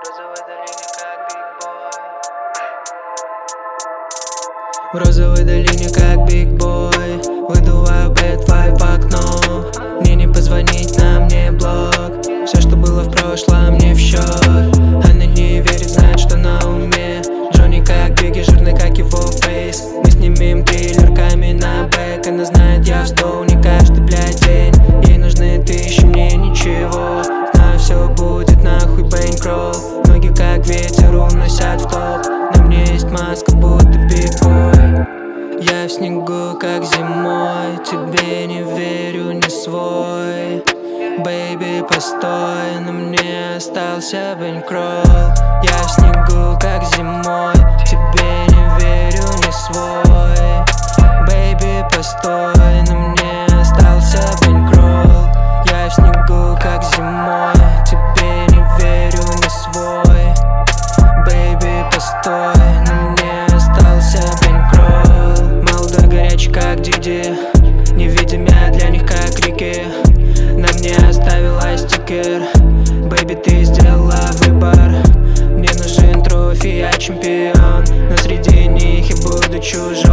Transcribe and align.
В 0.00 0.04
розовой 4.96 5.44
долине 5.44 5.88
как 5.92 6.24
биг 6.28 6.50
бой. 6.50 7.20
Выдуваю 7.48 8.12
vibe 8.46 8.78
в 8.78 8.82
окно 8.82 9.47
зимой 37.38 37.78
Тебе 37.84 38.46
не 38.46 38.62
верю, 38.62 39.32
не 39.32 39.48
свой. 39.48 40.64
Бэйби, 41.18 41.84
постой, 41.88 42.80
на 42.80 42.92
мне 42.92 43.56
остался 43.56 44.36
бэнкролл 44.38 45.02
Я 45.64 45.78
в 45.82 45.90
снегу, 45.90 46.56
как 46.60 46.84
зимой 46.94 47.54
Тебе 47.84 48.27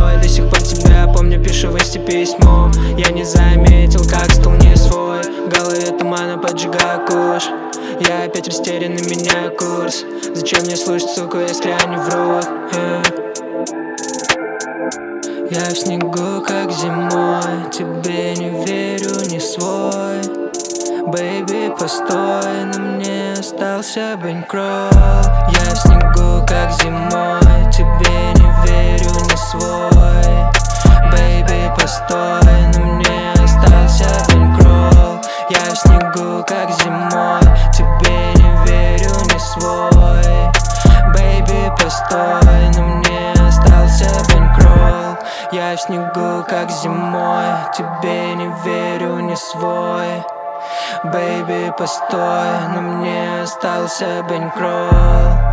чужой 0.05 0.21
До 0.21 0.27
сих 0.27 0.49
пор 0.49 0.61
тебя. 0.61 1.07
Помню, 1.13 1.41
пишу 1.43 1.69
в 1.69 1.75
инсте 1.75 1.99
письмо 1.99 2.71
Я 2.97 3.11
не 3.11 3.23
заметил, 3.23 4.03
как 4.09 4.31
стал 4.31 4.53
не 4.53 4.75
свой. 4.75 5.21
В 5.21 5.49
голове 5.49 5.97
тумана 5.97 6.37
поджигаю 6.37 7.05
куш 7.07 7.43
Я 8.07 8.25
опять 8.25 8.47
растерянный, 8.47 9.03
меняю 9.03 9.55
курс. 9.55 10.03
Зачем 10.33 10.63
мне 10.63 10.75
слушать, 10.75 11.09
суку, 11.09 11.37
если 11.39 11.71
они 11.83 11.97
врут? 11.97 12.47
Э. 12.73 13.01
Я 15.51 15.61
в 15.69 15.77
снегу, 15.77 16.41
как 16.45 16.71
зимой. 16.71 17.69
Тебе 17.71 18.35
не 18.35 18.65
верю, 18.65 19.29
не 19.29 19.39
свой. 19.39 20.45
Бэйби, 21.07 21.71
постой, 21.77 22.65
на 22.73 22.79
мне 22.79 23.33
остался 23.33 24.17
бэнкролл 24.19 24.89
Я 24.91 25.75
в 25.75 25.77
снегу, 25.77 26.43
как 26.47 26.71
зимой 26.71 26.84
Я 45.55 45.77
в 45.77 45.79
снегу, 45.79 46.43
как 46.49 46.69
зимой. 46.69 47.45
Тебе 47.77 48.35
не 48.35 48.51
верю, 48.65 49.21
не 49.21 49.37
свой. 49.37 50.21
Бэйби, 51.05 51.73
постой, 51.77 52.49
на 52.73 52.81
мне 52.81 53.41
остался 53.41 54.21
бэнкролл 54.27 55.44